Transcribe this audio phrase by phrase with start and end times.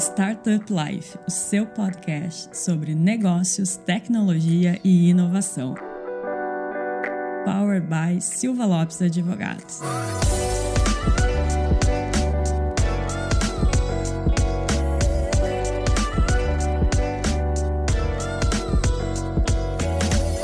[0.00, 5.74] Startup Life, o seu podcast sobre negócios, tecnologia e inovação.
[7.44, 9.80] Powered by Silva Lopes Advogados.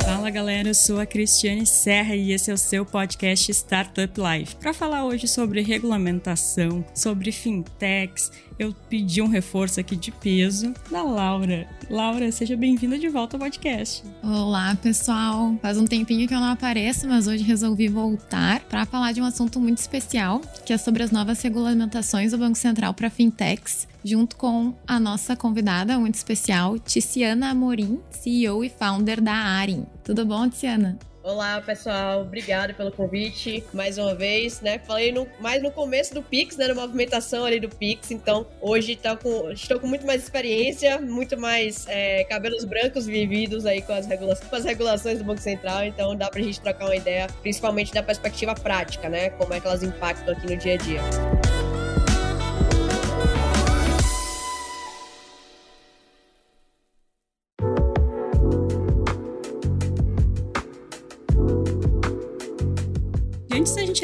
[0.05, 4.57] Fala galera, eu sou a Cristiane Serra e esse é o seu podcast Startup Life.
[4.57, 8.29] Para falar hoje sobre regulamentação, sobre fintechs
[8.59, 11.67] eu pedi um reforço aqui de peso da Laura.
[11.89, 14.03] Laura, seja bem-vinda de volta ao podcast.
[14.23, 15.55] Olá, pessoal.
[15.61, 19.25] Faz um tempinho que eu não apareço, mas hoje resolvi voltar para falar de um
[19.25, 24.35] assunto muito especial, que é sobre as novas regulamentações do Banco Central para fintechs, junto
[24.35, 29.85] com a nossa convidada muito especial, Tiziana Amorim, CEO e founder da Arin.
[30.03, 30.97] Tudo bom, Tiziana?
[31.27, 32.21] Olá, pessoal.
[32.21, 34.79] Obrigado pelo convite mais uma vez, né?
[34.79, 36.69] Falei no, mais no começo do Pix, né?
[36.69, 38.11] Na movimentação ali do Pix.
[38.11, 43.65] Então, hoje tá com, estou com muito mais experiência, muito mais é, cabelos brancos vividos
[43.65, 45.83] aí com as, regula com as regulações do Banco Central.
[45.83, 49.29] Então, dá pra gente trocar uma ideia, principalmente da perspectiva prática, né?
[49.31, 51.01] Como é que elas impactam aqui no dia a dia.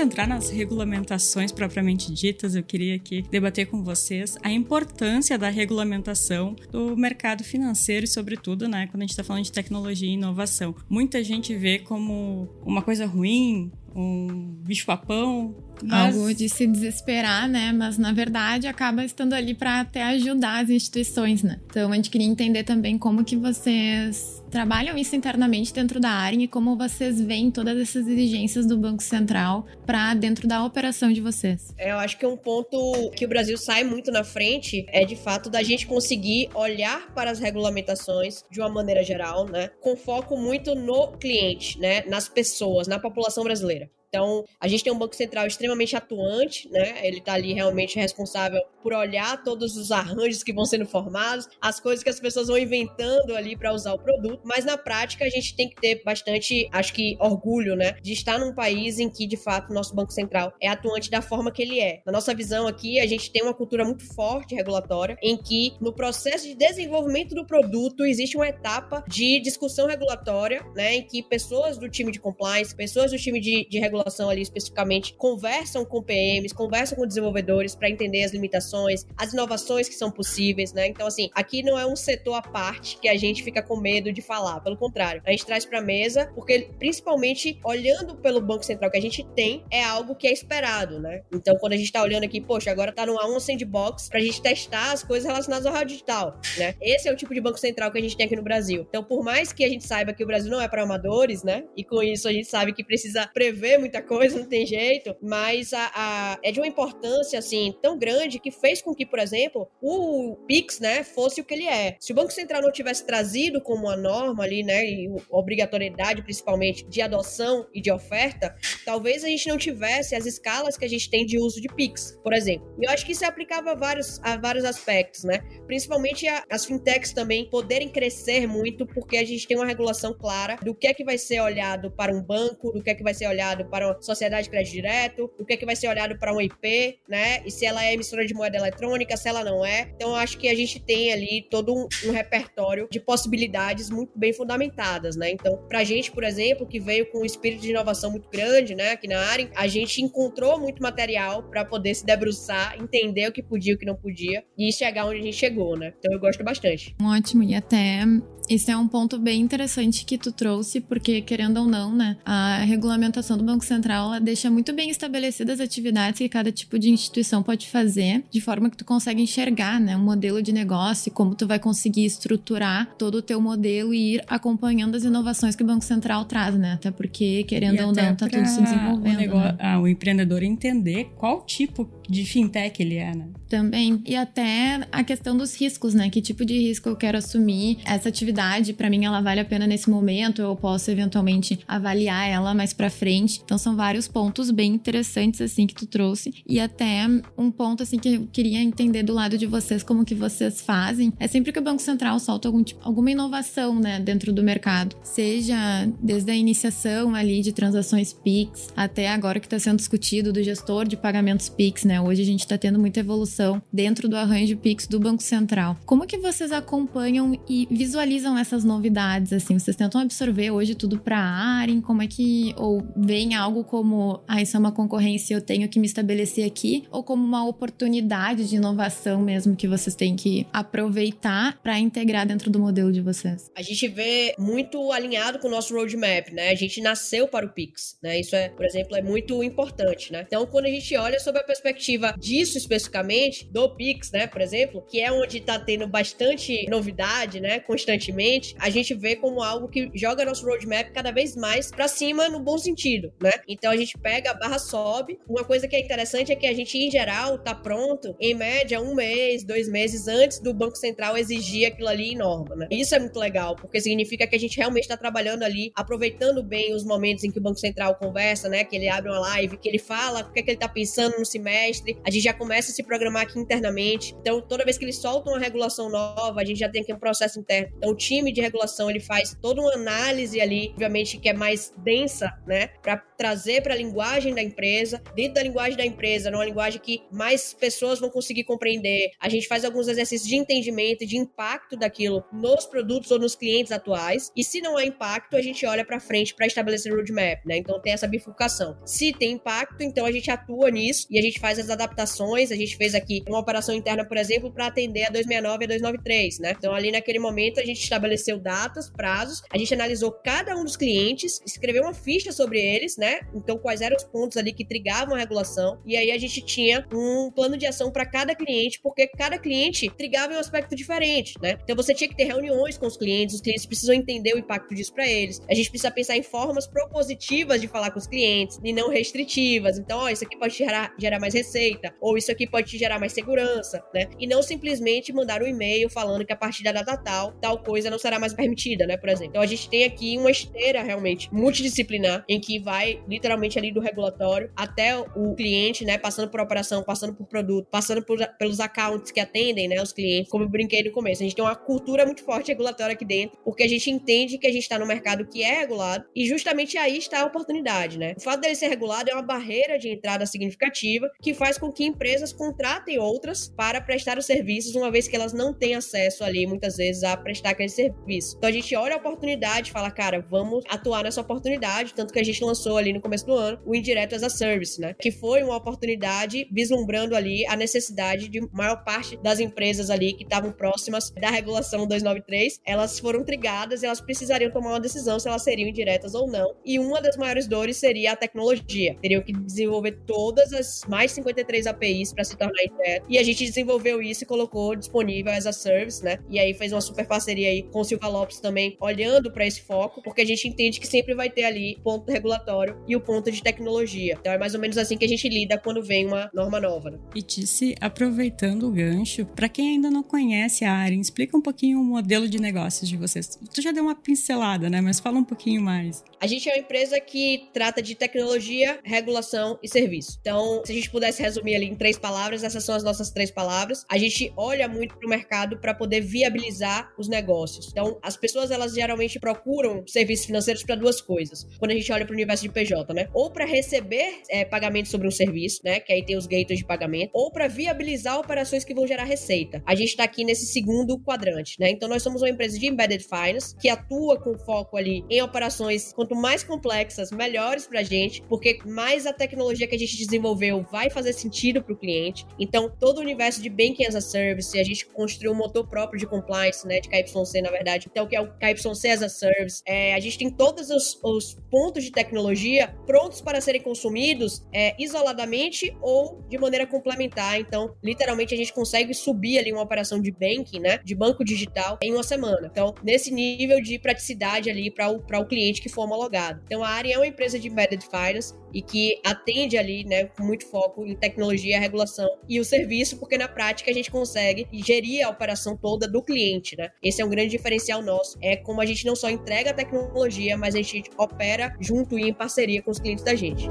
[0.04, 6.56] Entrar nas regulamentações propriamente ditas, eu queria aqui debater com vocês a importância da regulamentação
[6.72, 10.76] do mercado financeiro e, sobretudo, né, quando a gente está falando de tecnologia e inovação.
[10.90, 15.56] Muita gente vê como uma coisa ruim, um bicho-papão.
[15.84, 16.16] Mas...
[16.16, 17.74] Algo de se desesperar, né?
[17.74, 21.60] Mas na verdade acaba estando ali para até ajudar as instituições, né?
[21.66, 26.38] Então a gente queria entender também como que vocês trabalham isso internamente dentro da área
[26.38, 31.20] e como vocês veem todas essas exigências do Banco Central para dentro da operação de
[31.20, 31.74] vocês.
[31.76, 35.16] É, eu acho que um ponto que o Brasil sai muito na frente é de
[35.16, 39.72] fato da gente conseguir olhar para as regulamentações de uma maneira geral, né?
[39.82, 42.04] Com foco muito no cliente, né?
[42.06, 43.83] Nas pessoas, na população brasileira.
[43.84, 47.04] good Então, a gente tem um Banco Central extremamente atuante, né?
[47.04, 51.80] Ele está ali realmente responsável por olhar todos os arranjos que vão sendo formados, as
[51.80, 55.30] coisas que as pessoas vão inventando ali para usar o produto, mas na prática a
[55.30, 57.96] gente tem que ter bastante, acho que, orgulho, né?
[58.04, 61.24] De estar num país em que, de fato, o nosso Banco Central é atuante da
[61.24, 62.04] forma que ele é.
[62.06, 65.92] Na nossa visão aqui, a gente tem uma cultura muito forte regulatória, em que no
[65.92, 70.98] processo de desenvolvimento do produto existe uma etapa de discussão regulatória, né?
[70.98, 74.42] Em que pessoas do time de compliance, pessoas do time de, de regulação regulação ali
[74.42, 80.12] especificamente conversam com PMs, conversam com desenvolvedores para entender as limitações, as inovações que são
[80.12, 80.88] possíveis, né?
[80.88, 84.12] Então, assim, aqui não é um setor à parte que a gente fica com medo
[84.12, 84.60] de falar.
[84.60, 89.02] Pelo contrário, a gente traz para mesa porque, principalmente, olhando pelo Banco Central que a
[89.02, 91.24] gente tem, é algo que é esperado, né?
[91.32, 94.42] Então, quando a gente tá olhando aqui, poxa, agora tá no A1 Sandbox pra gente
[94.42, 96.76] testar as coisas relacionadas ao rádio digital, né?
[96.82, 98.86] Esse é o tipo de Banco Central que a gente tem aqui no Brasil.
[98.90, 101.64] Então, por mais que a gente saiba que o Brasil não é para amadores, né?
[101.76, 105.16] E com isso a gente sabe que precisa prever muito muita coisa, não tem jeito,
[105.22, 109.20] mas a, a, é de uma importância, assim, tão grande que fez com que, por
[109.20, 111.96] exemplo, o Pix, né, fosse o que ele é.
[112.00, 116.84] Se o Banco Central não tivesse trazido como uma norma ali, né, e obrigatoriedade, principalmente,
[116.86, 121.10] de adoção e de oferta, talvez a gente não tivesse as escalas que a gente
[121.10, 122.76] tem de uso de Pix, por exemplo.
[122.82, 125.40] E eu acho que isso é aplicável a vários, a vários aspectos, né?
[125.68, 130.56] Principalmente a, as fintechs também poderem crescer muito, porque a gente tem uma regulação clara
[130.64, 133.14] do que é que vai ser olhado para um banco, do que é que vai
[133.14, 136.18] ser olhado para para sociedade de crédito direto, o que é que vai ser olhado
[136.18, 137.42] para um IP, né?
[137.46, 139.92] E se ela é emissora de moeda eletrônica, se ela não é.
[139.96, 144.34] Então, acho que a gente tem ali todo um, um repertório de possibilidades muito bem
[144.34, 145.32] fundamentadas, né?
[145.32, 148.76] Então, para a gente, por exemplo, que veio com um espírito de inovação muito grande,
[148.76, 153.32] né, aqui na área, a gente encontrou muito material para poder se debruçar, entender o
[153.32, 155.94] que podia o que não podia e chegar onde a gente chegou, né?
[155.98, 156.96] Então, eu gosto bastante.
[157.02, 158.04] Ótimo, e até
[158.50, 162.60] esse é um ponto bem interessante que tu trouxe, porque, querendo ou não, né, a
[162.60, 166.90] regulamentação do Banco Central ela deixa muito bem estabelecidas as atividades que cada tipo de
[166.90, 171.36] instituição pode fazer, de forma que tu consegue enxergar, né, um modelo de negócio, como
[171.36, 175.66] tu vai conseguir estruturar todo o teu modelo e ir acompanhando as inovações que o
[175.66, 176.74] Banco Central traz, né?
[176.74, 179.16] Até porque, querendo e ou não, tá tudo se desenvolvendo.
[179.16, 179.58] O, negócio, né?
[179.60, 183.28] ah, o empreendedor entender qual tipo de fintech ele é, né?
[183.50, 184.02] Também.
[184.06, 186.10] E até a questão dos riscos, né?
[186.10, 187.78] Que tipo de risco eu quero assumir?
[187.86, 192.54] Essa atividade, para mim, ela vale a pena nesse momento, eu posso eventualmente avaliar ela
[192.54, 193.42] mais para frente.
[193.44, 196.34] Então, são vários pontos bem interessantes, assim, que tu trouxe.
[196.48, 197.08] E até
[197.38, 201.14] um ponto, assim, que eu queria entender do lado de vocês, como que vocês fazem.
[201.20, 204.96] É sempre que o Banco Central solta algum tipo, alguma inovação, né, dentro do mercado.
[205.04, 210.42] Seja desde a iniciação ali de transações PIX, até agora que está sendo discutido do
[210.42, 211.93] gestor de pagamentos PIX, né?
[211.94, 212.02] Né?
[212.02, 215.78] Hoje a gente está tendo muita evolução dentro do arranjo Pix do Banco Central.
[215.86, 219.32] Como que vocês acompanham e visualizam essas novidades?
[219.32, 221.80] Assim, vocês tentam absorver hoje tudo para a área?
[221.82, 225.80] Como é que ou vem algo como, ah, isso é uma concorrência, eu tenho que
[225.80, 231.60] me estabelecer aqui, ou como uma oportunidade de inovação mesmo que vocês têm que aproveitar
[231.62, 233.52] para integrar dentro do modelo de vocês?
[233.56, 236.50] A gente vê muito alinhado com o nosso roadmap, né?
[236.50, 238.20] A gente nasceu para o Pix, né?
[238.20, 240.24] Isso é, por exemplo, é muito importante, né?
[240.26, 241.83] Então, quando a gente olha sobre a perspectiva
[242.18, 247.60] disso especificamente, do Pix, né, por exemplo, que é onde está tendo bastante novidade, né,
[247.60, 252.30] constantemente, a gente vê como algo que joga nosso roadmap cada vez mais para cima
[252.30, 253.32] no bom sentido, né?
[253.48, 255.20] Então a gente pega a barra sobe.
[255.28, 258.82] Uma coisa que é interessante é que a gente em geral tá pronto em média
[258.82, 262.68] um mês, dois meses antes do Banco Central exigir aquilo ali em norma, né?
[262.72, 266.74] Isso é muito legal porque significa que a gente realmente está trabalhando ali, aproveitando bem
[266.74, 268.64] os momentos em que o Banco Central conversa, né?
[268.64, 271.18] Que ele abre uma live, que ele fala o que é que ele tá pensando
[271.18, 271.73] no semestre.
[272.06, 274.16] A gente já começa a se programar aqui internamente.
[274.20, 277.00] Então toda vez que eles soltam uma regulação nova, a gente já tem aqui um
[277.00, 277.74] processo interno.
[277.78, 281.74] Então o time de regulação ele faz toda uma análise ali, obviamente que é mais
[281.78, 282.68] densa, né?
[282.82, 287.04] Para trazer para a linguagem da empresa, dentro da linguagem da empresa, numa linguagem que
[287.12, 289.12] mais pessoas vão conseguir compreender.
[289.20, 293.72] A gente faz alguns exercícios de entendimento, de impacto daquilo nos produtos ou nos clientes
[293.72, 294.32] atuais.
[294.36, 297.58] E se não há impacto, a gente olha para frente para estabelecer roadmap, né?
[297.58, 298.78] Então tem essa bifurcação.
[298.86, 302.52] Se tem impacto, então a gente atua nisso e a gente faz as adaptações.
[302.52, 305.68] A gente fez aqui uma operação interna, por exemplo, para atender a 269 e a
[305.68, 306.56] 293, né?
[306.58, 310.76] Então ali naquele momento a gente estabeleceu datas, prazos, a gente analisou cada um dos
[310.76, 313.22] clientes, escreveu uma ficha sobre eles, né?
[313.34, 315.80] Então, quais eram os pontos ali que trigavam a regulação.
[315.86, 319.90] E aí a gente tinha um plano de ação para cada cliente, porque cada cliente
[319.90, 321.58] trigava em um aspecto diferente, né?
[321.64, 324.76] Então, você tinha que ter reuniões com os clientes, os clientes precisam entender o impacto
[324.76, 325.42] disso para eles.
[325.50, 329.78] A gente precisa pensar em formas propositivas de falar com os clientes e não restritivas.
[329.78, 331.53] Então, ó, isso aqui pode gerar, gerar mais receita,
[332.00, 334.10] ou isso aqui pode te gerar mais segurança, né?
[334.20, 337.90] E não simplesmente mandar um e-mail falando que a partir da data tal, tal coisa
[337.90, 338.98] não será mais permitida, né?
[338.98, 339.32] Por exemplo.
[339.32, 343.80] Então, a gente tem aqui uma esteira realmente multidisciplinar em que vai literalmente ali do
[343.80, 345.98] regulatório até o cliente, né?
[345.98, 349.82] Passando por operação, passando por produto, passando por, pelos accounts que atendem, né?
[349.82, 351.22] Os clientes, como eu brinquei no começo.
[351.22, 354.48] A gente tem uma cultura muito forte regulatória aqui dentro, porque a gente entende que
[354.48, 358.14] a gente está no mercado que é regulado e justamente aí está a oportunidade, né?
[358.18, 361.84] O fato dele ser regulado é uma barreira de entrada significativa que faz com que
[361.84, 366.48] empresas contratem outras para prestar os serviços, uma vez que elas não têm acesso ali,
[366.48, 368.36] muitas vezes, a prestar aquele serviço.
[368.38, 372.20] Então a gente olha a oportunidade e fala, cara, vamos atuar nessa oportunidade, tanto que
[372.20, 374.96] a gente lançou ali no começo do ano, o Indireto as a Service, né?
[375.00, 380.24] Que foi uma oportunidade vislumbrando ali a necessidade de maior parte das empresas ali que
[380.24, 385.28] estavam próximas da regulação 293, elas foram trigadas e elas precisariam tomar uma decisão se
[385.28, 386.56] elas seriam indiretas ou não.
[386.66, 388.96] E uma das maiores dores seria a tecnologia.
[389.02, 393.06] Teriam que desenvolver todas as mais 53 APIs para se tornar indireto.
[393.10, 396.20] E a gente desenvolveu isso e colocou disponível as a service, né?
[396.30, 399.62] E aí fez uma super parceria aí com o Silva Lopes também, olhando para esse
[399.62, 403.32] foco, porque a gente entende que sempre vai ter ali ponto regulatório e o ponto
[403.32, 404.18] de tecnologia.
[404.20, 406.92] Então é mais ou menos assim que a gente lida quando vem uma norma nova.
[406.92, 407.00] Né?
[407.16, 411.80] E Tice, aproveitando o gancho, para quem ainda não conhece a área, explica um pouquinho
[411.80, 413.40] o modelo de negócios de vocês.
[413.54, 414.82] Tu já deu uma pincelada, né?
[414.82, 416.04] Mas fala um pouquinho mais.
[416.20, 420.18] A gente é uma empresa que trata de tecnologia, regulação e serviço.
[420.22, 423.32] Então, se a gente pudesse resumir ali em três palavras, essas são as nossas três
[423.32, 423.86] palavras.
[423.90, 427.70] A gente olha muito para o mercado para poder viabilizar os negócios.
[427.72, 431.48] Então, as pessoas elas geralmente procuram serviços financeiros para duas coisas.
[431.58, 433.08] Quando a gente olha para o universo de PJ, né?
[433.14, 435.80] Ou para receber é, pagamento sobre um serviço, né?
[435.80, 439.64] Que aí tem os gateways de pagamento, ou para viabilizar operações que vão gerar receita.
[439.66, 441.70] A gente está aqui nesse segundo quadrante, né?
[441.70, 445.94] Então nós somos uma empresa de embedded finance que atua com foco ali em operações
[445.94, 450.62] quanto mais complexas, melhores para a gente, porque mais a tecnologia que a gente desenvolveu
[450.72, 452.26] vai fazer sentido para o cliente.
[452.40, 456.00] Então todo o universo de banking as a service, a gente construiu um motor próprio
[456.00, 456.80] de compliance, né?
[456.80, 457.88] De KYC na verdade.
[457.90, 459.62] Então que é o KYC as a service.
[459.66, 464.76] É, a gente tem todos os, os pontos de tecnologia prontos para serem consumidos é,
[464.80, 467.40] isoladamente ou de maneira complementar.
[467.40, 470.80] Então, literalmente, a gente consegue subir ali uma operação de banking, né?
[470.84, 472.50] De banco digital em uma semana.
[472.52, 476.42] Então, nesse nível de praticidade ali para o, o cliente que for homologado.
[476.46, 480.24] Então, a área é uma empresa de embedded finance e que atende ali, né, com
[480.24, 485.06] muito foco em tecnologia, regulação e o serviço, porque na prática a gente consegue gerir
[485.06, 486.70] a operação toda do cliente, né?
[486.82, 488.18] Esse é um grande diferencial nosso.
[488.22, 492.10] É como a gente não só entrega a tecnologia, mas a gente opera junto e
[492.10, 493.48] em parceria com os clientes da gente.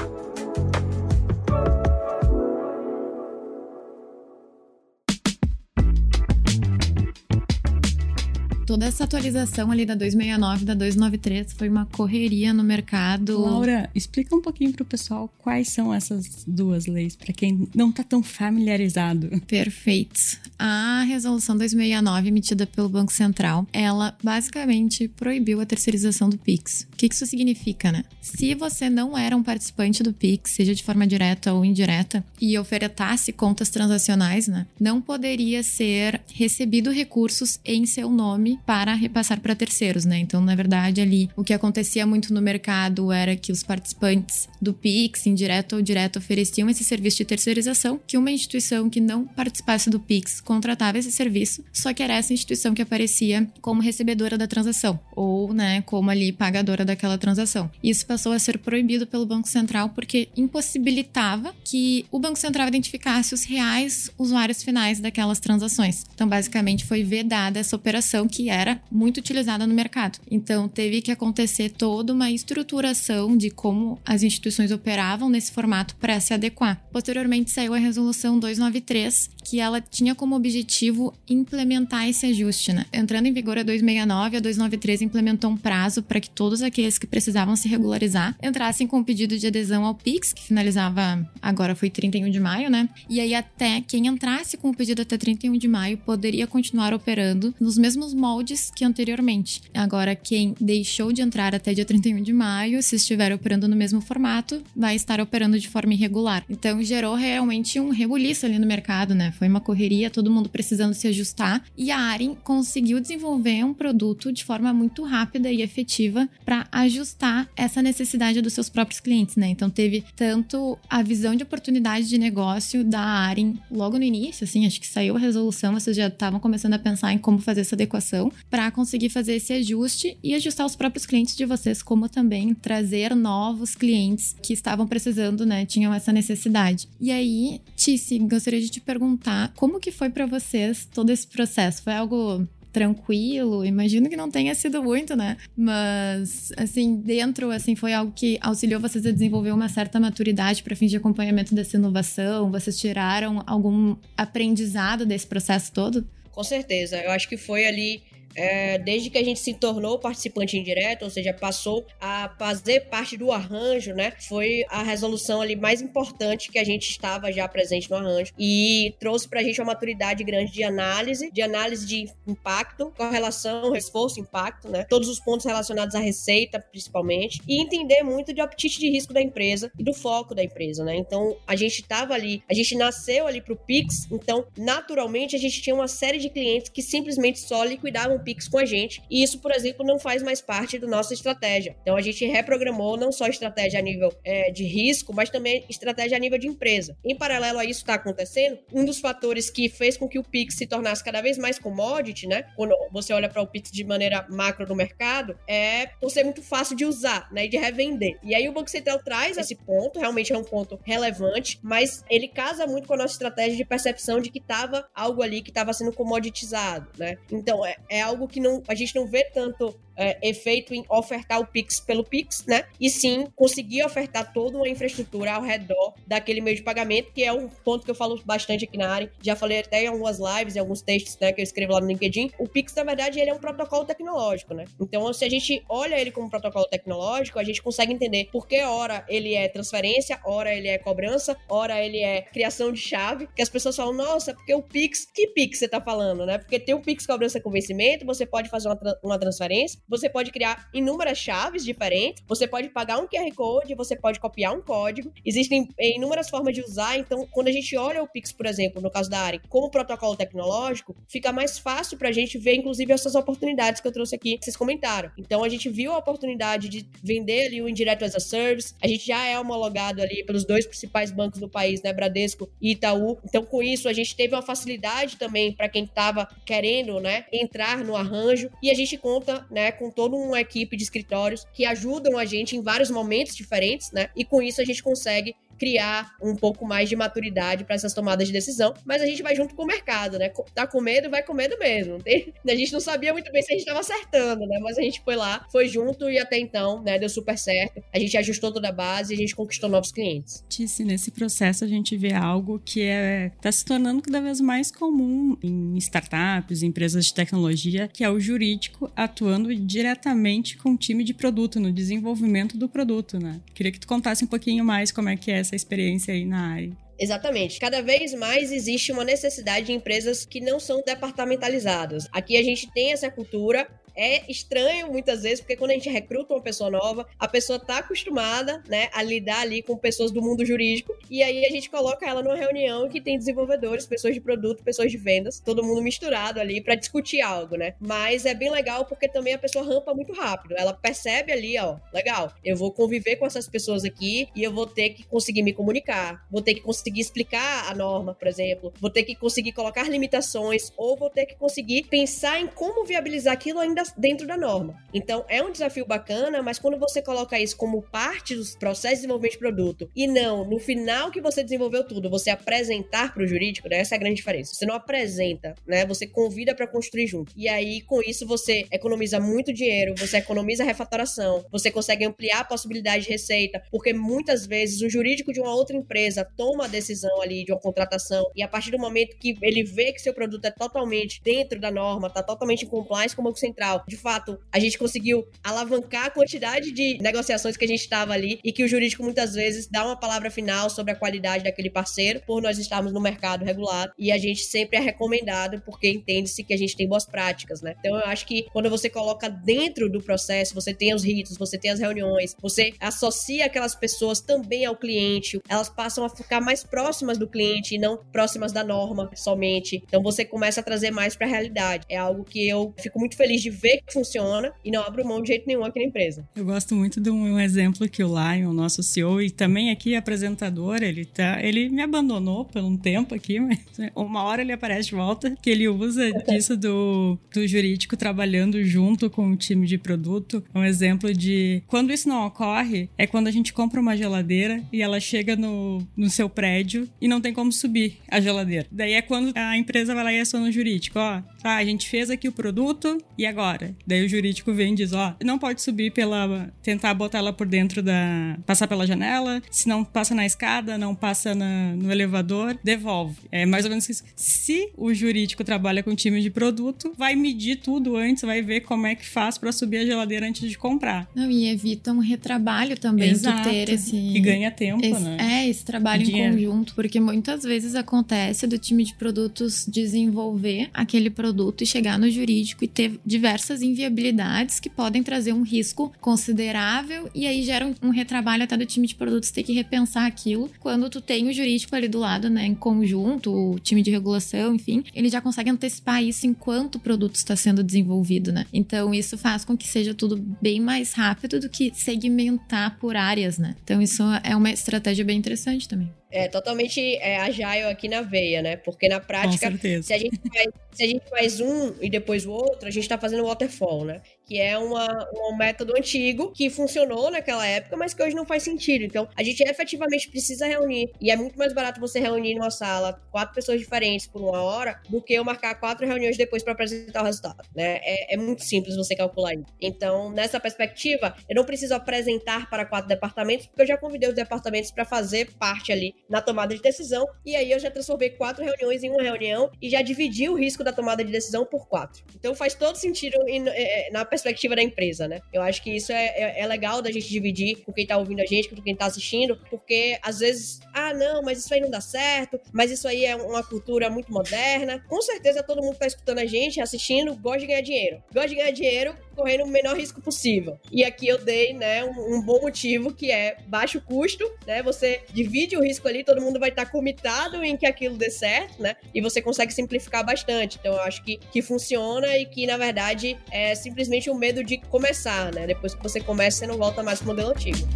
[8.72, 13.38] Toda essa atualização ali da 269 da 293 foi uma correria no mercado.
[13.38, 17.90] Laura, explica um pouquinho para o pessoal quais são essas duas leis, para quem não
[17.90, 19.28] está tão familiarizado.
[19.46, 20.18] Perfeito.
[20.58, 26.86] A resolução 269 emitida pelo Banco Central, ela basicamente proibiu a terceirização do Pix.
[26.94, 28.06] O que isso significa, né?
[28.22, 32.58] Se você não era um participante do Pix, seja de forma direta ou indireta, e
[32.58, 39.54] ofertasse contas transacionais, né, não poderia ser recebido recursos em seu nome para repassar para
[39.54, 40.18] terceiros, né?
[40.18, 44.72] Então, na verdade, ali o que acontecia muito no mercado era que os participantes do
[44.72, 49.90] Pix, indireto ou direto, ofereciam esse serviço de terceirização, que uma instituição que não participasse
[49.90, 54.46] do Pix contratava esse serviço, só que era essa instituição que aparecia como recebedora da
[54.46, 57.70] transação ou, né, como ali pagadora daquela transação.
[57.82, 63.34] Isso passou a ser proibido pelo Banco Central porque impossibilitava que o Banco Central identificasse
[63.34, 66.04] os reais usuários finais daquelas transações.
[66.14, 70.18] Então, basicamente, foi vedada essa operação que era muito utilizada no mercado.
[70.30, 76.20] Então, teve que acontecer toda uma estruturação de como as instituições operavam nesse formato para
[76.20, 76.82] se adequar.
[76.92, 82.72] Posteriormente, saiu a resolução 293, que ela tinha como objetivo implementar esse ajuste.
[82.72, 82.86] Né?
[82.92, 87.06] Entrando em vigor a 269, a 293 implementou um prazo para que todos aqueles que
[87.06, 91.90] precisavam se regularizar entrassem com o pedido de adesão ao PIX, que finalizava agora foi
[91.90, 92.88] 31 de maio, né?
[93.08, 97.54] E aí até quem entrasse com o pedido até 31 de maio poderia continuar operando
[97.60, 98.41] nos mesmos moldes
[98.74, 99.62] que anteriormente.
[99.74, 104.00] Agora quem deixou de entrar até dia 31 de maio, se estiver operando no mesmo
[104.00, 106.44] formato, vai estar operando de forma irregular.
[106.48, 109.32] Então gerou realmente um rebuliço ali no mercado, né?
[109.38, 114.32] Foi uma correria, todo mundo precisando se ajustar e a Arin conseguiu desenvolver um produto
[114.32, 119.48] de forma muito rápida e efetiva para ajustar essa necessidade dos seus próprios clientes, né?
[119.48, 124.66] Então teve tanto a visão de oportunidade de negócio da Arin logo no início, assim,
[124.66, 127.74] acho que saiu a resolução, vocês já estavam começando a pensar em como fazer essa
[127.74, 132.54] adequação para conseguir fazer esse ajuste e ajustar os próprios clientes de vocês, como também
[132.54, 136.88] trazer novos clientes que estavam precisando, né, tinham essa necessidade.
[137.00, 141.82] E aí, Tice, gostaria de te perguntar como que foi para vocês todo esse processo?
[141.82, 143.64] Foi algo tranquilo.
[143.64, 145.36] Imagino que não tenha sido muito, né?
[145.56, 150.74] Mas, assim, dentro, assim, foi algo que auxiliou vocês a desenvolver uma certa maturidade para
[150.74, 152.50] fins de acompanhamento dessa inovação?
[152.50, 156.06] Vocês tiraram algum aprendizado desse processo todo?
[156.30, 156.96] Com certeza.
[156.96, 158.02] Eu acho que foi ali
[158.34, 163.16] é, desde que a gente se tornou participante indireto, ou seja, passou a fazer parte
[163.16, 164.12] do arranjo, né?
[164.28, 168.94] Foi a resolução ali mais importante que a gente estava já presente no arranjo e
[168.98, 174.20] trouxe para a gente uma maturidade grande de análise, de análise de impacto, correlação, esforço,
[174.20, 174.84] impacto, né?
[174.88, 179.20] Todos os pontos relacionados à receita, principalmente, e entender muito de apetite de risco da
[179.20, 180.96] empresa e do foco da empresa, né?
[180.96, 185.38] Então, a gente estava ali, a gente nasceu ali para o Pix, então, naturalmente, a
[185.38, 189.02] gente tinha uma série de clientes que simplesmente só liquidavam Pix com a gente.
[189.10, 191.76] E isso, por exemplo, não faz mais parte da nossa estratégia.
[191.82, 196.16] Então a gente reprogramou não só estratégia a nível é, de risco, mas também estratégia
[196.16, 196.96] a nível de empresa.
[197.04, 200.54] Em paralelo a isso está acontecendo, um dos fatores que fez com que o Pix
[200.54, 202.44] se tornasse cada vez mais commodity, né?
[202.56, 206.42] Quando você olha para o Pix de maneira macro no mercado, é por ser muito
[206.42, 207.46] fácil de usar, né?
[207.46, 208.18] E de revender.
[208.22, 212.28] E aí o Banco Central traz esse ponto, realmente é um ponto relevante, mas ele
[212.28, 215.72] casa muito com a nossa estratégia de percepção de que estava algo ali que estava
[215.72, 217.16] sendo comoditizado, né?
[217.30, 221.46] Então é, é que não, a gente não vê tanto é, efeito em ofertar o
[221.46, 222.64] Pix pelo Pix, né?
[222.80, 227.32] E sim conseguir ofertar toda uma infraestrutura ao redor daquele meio de pagamento, que é
[227.32, 229.12] um ponto que eu falo bastante aqui na área.
[229.20, 231.86] Já falei até em algumas lives, em alguns textos né, que eu escrevo lá no
[231.86, 232.30] LinkedIn.
[232.38, 234.64] O Pix, na verdade, ele é um protocolo tecnológico, né?
[234.80, 238.46] Então, se a gente olha ele como um protocolo tecnológico, a gente consegue entender por
[238.46, 243.28] que hora ele é transferência, hora ele é cobrança, hora ele é criação de chave,
[243.34, 246.38] que as pessoas falam, nossa, porque o Pix, que Pix você tá falando, né?
[246.38, 250.08] Porque tem o Pix cobrança com vencimento, você pode fazer uma, tra uma transferência, você
[250.08, 254.60] pode criar inúmeras chaves diferentes, você pode pagar um QR Code, você pode copiar um
[254.60, 255.12] código.
[255.24, 258.90] Existem inúmeras formas de usar, então quando a gente olha o Pix, por exemplo, no
[258.90, 263.14] caso da área, como protocolo tecnológico, fica mais fácil para a gente ver, inclusive, essas
[263.14, 265.10] oportunidades que eu trouxe aqui, que vocês comentaram.
[265.18, 268.86] Então a gente viu a oportunidade de vender ali o indireto as a service, a
[268.86, 273.18] gente já é homologado ali pelos dois principais bancos do país, né, Bradesco e Itaú.
[273.24, 277.78] Então com isso a gente teve uma facilidade também para quem estava querendo, né, entrar
[277.84, 278.50] no arranjo.
[278.62, 282.56] E a gente conta, né, com toda uma equipe de escritórios que ajudam a gente
[282.56, 284.08] em vários momentos diferentes, né?
[284.16, 288.26] E com isso a gente consegue criar um pouco mais de maturidade para essas tomadas
[288.26, 290.28] de decisão, mas a gente vai junto com o mercado, né?
[290.52, 291.98] Tá com medo, vai com medo mesmo.
[292.44, 294.58] A gente não sabia muito bem se a gente estava acertando, né?
[294.60, 297.82] Mas a gente foi lá, foi junto e até então, né, deu super certo.
[297.94, 300.44] A gente ajustou toda a base e a gente conquistou novos clientes.
[300.48, 304.70] Tice, nesse processo a gente vê algo que é tá se tornando cada vez mais
[304.70, 311.04] comum em startups, empresas de tecnologia, que é o jurídico atuando diretamente com o time
[311.04, 313.40] de produto no desenvolvimento do produto, né?
[313.54, 316.54] Queria que tu contasse um pouquinho mais como é que é essa experiência aí na
[316.54, 316.70] área.
[316.98, 317.58] Exatamente.
[317.58, 322.06] Cada vez mais existe uma necessidade de empresas que não são departamentalizadas.
[322.12, 326.34] Aqui a gente tem essa cultura é estranho muitas vezes, porque quando a gente recruta
[326.34, 330.44] uma pessoa nova, a pessoa tá acostumada, né, a lidar ali com pessoas do mundo
[330.44, 334.62] jurídico, e aí a gente coloca ela numa reunião que tem desenvolvedores, pessoas de produto,
[334.62, 337.74] pessoas de vendas, todo mundo misturado ali para discutir algo, né?
[337.80, 340.54] Mas é bem legal porque também a pessoa rampa muito rápido.
[340.56, 344.66] Ela percebe ali, ó, legal, eu vou conviver com essas pessoas aqui e eu vou
[344.66, 348.90] ter que conseguir me comunicar, vou ter que conseguir explicar a norma, por exemplo, vou
[348.90, 353.60] ter que conseguir colocar limitações ou vou ter que conseguir pensar em como viabilizar aquilo
[353.60, 354.76] ainda dentro da norma.
[354.92, 359.02] Então, é um desafio bacana, mas quando você coloca isso como parte dos processos de
[359.02, 363.26] desenvolvimento de produto e não no final que você desenvolveu tudo, você apresentar para o
[363.26, 363.78] jurídico, né?
[363.78, 364.54] essa é a grande diferença.
[364.54, 365.84] Você não apresenta, né?
[365.86, 367.32] Você convida para construir junto.
[367.36, 372.44] E aí, com isso, você economiza muito dinheiro, você economiza refatoração, você consegue ampliar a
[372.44, 377.20] possibilidade de receita, porque muitas vezes o jurídico de uma outra empresa toma a decisão
[377.20, 380.44] ali de uma contratação e a partir do momento que ele vê que seu produto
[380.44, 384.38] é totalmente dentro da norma, está totalmente em compliance com o Banco Central, de fato,
[384.50, 388.64] a gente conseguiu alavancar a quantidade de negociações que a gente estava ali e que
[388.64, 392.58] o jurídico muitas vezes dá uma palavra final sobre a qualidade daquele parceiro, por nós
[392.58, 396.76] estarmos no mercado regulado e a gente sempre é recomendado porque entende-se que a gente
[396.76, 397.74] tem boas práticas, né?
[397.78, 401.58] Então eu acho que quando você coloca dentro do processo, você tem os ritos, você
[401.58, 406.64] tem as reuniões, você associa aquelas pessoas também ao cliente, elas passam a ficar mais
[406.64, 409.82] próximas do cliente e não próximas da norma somente.
[409.86, 411.84] Então você começa a trazer mais para a realidade.
[411.88, 415.22] É algo que eu fico muito feliz de vê que funciona e não abre mão
[415.22, 416.28] de jeito nenhum aqui na empresa.
[416.34, 420.82] Eu gosto muito de um, exemplo que o Lion, nosso CEO, e também aqui apresentador,
[420.82, 423.60] ele tá, ele me abandonou por um tempo aqui, mas
[423.94, 429.08] uma hora ele aparece de volta, que ele usa disso do, do jurídico trabalhando junto
[429.08, 430.42] com o time de produto.
[430.54, 434.82] Um exemplo de quando isso não ocorre é quando a gente compra uma geladeira e
[434.82, 438.66] ela chega no, no seu prédio e não tem como subir a geladeira.
[438.70, 441.88] Daí é quando a empresa vai lá e aciona o jurídico, ó, tá, a gente
[441.88, 443.74] fez aqui o produto e agora fora.
[443.86, 446.52] Daí o jurídico vem e diz: ó, não pode subir pela.
[446.62, 448.38] tentar botar ela por dentro da.
[448.46, 449.42] passar pela janela.
[449.50, 453.16] Se não passa na escada, não passa na, no elevador, devolve.
[453.30, 454.02] É mais ou menos isso.
[454.16, 458.86] Se o jurídico trabalha com time de produto, vai medir tudo antes, vai ver como
[458.86, 461.08] é que faz para subir a geladeira antes de comprar.
[461.14, 463.96] Não, e evita um retrabalho também Exato, ter esse.
[463.96, 465.16] E ganha tempo, esse, né?
[465.20, 471.10] É, esse trabalho em conjunto, porque muitas vezes acontece do time de produtos desenvolver aquele
[471.10, 475.92] produto e chegar no jurídico e ter diversos diversas inviabilidades que podem trazer um risco
[476.00, 480.06] considerável e aí gera um, um retrabalho até do time de produtos ter que repensar
[480.06, 480.48] aquilo.
[480.60, 484.54] Quando tu tem o jurídico ali do lado, né, em conjunto, o time de regulação,
[484.54, 488.46] enfim, ele já consegue antecipar isso enquanto o produto está sendo desenvolvido, né?
[488.52, 493.38] Então isso faz com que seja tudo bem mais rápido do que segmentar por áreas,
[493.38, 493.56] né?
[493.64, 498.42] Então isso é uma estratégia bem interessante também é totalmente é, agile aqui na veia,
[498.42, 498.56] né?
[498.56, 499.50] Porque na prática,
[499.82, 502.86] se a, gente faz, se a gente faz um e depois o outro, a gente
[502.86, 504.02] tá fazendo waterfall, né?
[504.32, 508.42] Que é uma, um método antigo que funcionou naquela época, mas que hoje não faz
[508.42, 508.82] sentido.
[508.82, 510.90] Então, a gente efetivamente precisa reunir.
[510.98, 514.80] E é muito mais barato você reunir numa sala quatro pessoas diferentes por uma hora
[514.88, 517.78] do que eu marcar quatro reuniões depois para apresentar o resultado, né?
[517.82, 519.44] É, é muito simples você calcular isso.
[519.60, 524.14] Então, nessa perspectiva, eu não preciso apresentar para quatro departamentos, porque eu já convidei os
[524.14, 527.06] departamentos para fazer parte ali na tomada de decisão.
[527.22, 530.64] E aí eu já transformei quatro reuniões em uma reunião e já dividi o risco
[530.64, 532.02] da tomada de decisão por quatro.
[532.16, 534.21] Então faz todo sentido é, na perspectiva
[534.54, 535.20] da empresa, né?
[535.32, 538.20] Eu acho que isso é, é, é legal da gente dividir com quem tá ouvindo
[538.20, 541.70] a gente, com quem tá assistindo, porque às vezes, ah, não, mas isso aí não
[541.70, 544.82] dá certo, mas isso aí é uma cultura muito moderna.
[544.88, 548.02] Com certeza todo mundo que tá escutando a gente, assistindo, gosta de ganhar dinheiro.
[548.12, 550.58] Gosta de ganhar dinheiro correndo o menor risco possível.
[550.70, 554.62] E aqui eu dei, né, um, um bom motivo que é baixo custo, né?
[554.62, 558.10] Você divide o risco ali, todo mundo vai estar tá comitado em que aquilo dê
[558.10, 558.76] certo, né?
[558.94, 560.58] E você consegue simplificar bastante.
[560.58, 564.58] Então eu acho que, que funciona e que, na verdade, é simplesmente o medo de
[564.58, 565.46] começar, né?
[565.46, 567.68] Depois que você começa, você não volta mais pro modelo antigo.